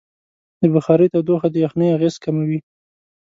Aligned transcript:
د 0.61 0.63
بخارۍ 0.73 1.07
تودوخه 1.13 1.47
د 1.51 1.55
یخنۍ 1.65 1.87
اغېز 1.95 2.15
کموي. 2.23 2.59